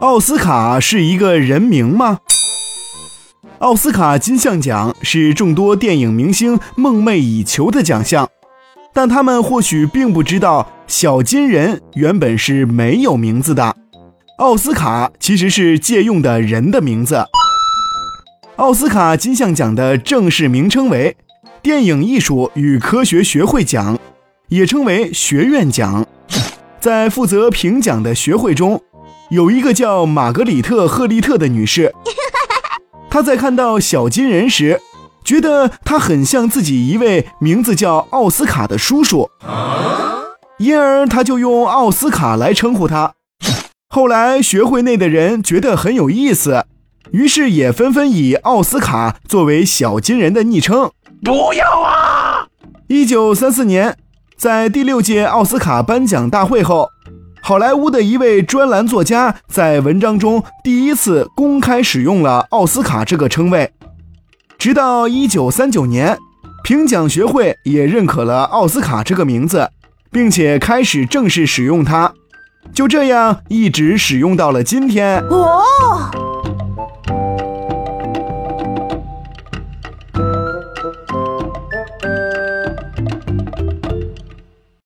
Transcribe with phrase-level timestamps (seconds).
[0.00, 2.20] 奥斯卡是一个人名吗？
[3.58, 8.28] 奥斯卡金像奖是众多电影明星梦寐以求的奖项，
[8.94, 13.74] 但他们或许并不知道，小金人原本是没有名字的。
[14.36, 17.24] 奥斯卡其实是借用的人的名字。
[18.54, 21.16] 奥斯卡金像奖的正式名称为
[21.60, 23.98] 电影艺术与科学学会奖，
[24.46, 26.06] 也称为学院奖。
[26.78, 28.80] 在负责评奖的学会中，
[29.30, 31.94] 有一个叫玛格里特·赫利特的女士。
[33.10, 34.80] 她在看到小金人时，
[35.24, 39.30] 觉得他很像自己一位名字叫奥斯卡的叔叔，
[40.58, 43.14] 因而她就用奥斯卡来称呼他。
[43.88, 46.64] 后来学会内的人觉得很有意思，
[47.10, 50.90] 于是也纷纷以奥斯卡作为小金人的昵称。
[51.24, 52.46] 不要啊！
[52.86, 53.96] 一九三四年，
[54.36, 56.88] 在第六届奥斯卡颁奖大会后，
[57.48, 63.72] 好莱坞的一位专栏作家在文章中第一次公开使用了奥斯卡这个称谓。
[64.58, 66.18] 直到一九三九年，
[66.62, 69.70] 评奖学会也认可了奥斯卡这个名字，
[70.10, 72.12] 并且开始正式使用它。
[72.74, 75.18] 就这样一直使用到了今天。
[75.30, 76.27] 哦。